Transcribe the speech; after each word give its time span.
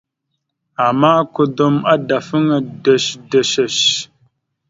Ama, 0.87 1.13
kudom 1.33 1.73
adafaŋa 1.93 2.57
ɗœshəɗœshœsh. 2.83 3.81